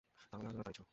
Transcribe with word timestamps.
তারমানে 0.31 0.35
আজ 0.41 0.43
উনার 0.49 0.63
তারিখ 0.67 0.75
ছিলো। 0.77 0.87